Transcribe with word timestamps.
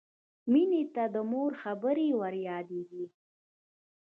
مینې 0.51 0.83
ته 0.93 1.03
د 1.13 1.15
مور 1.31 1.51
خبرې 1.63 2.07
وریادېدې 2.19 3.05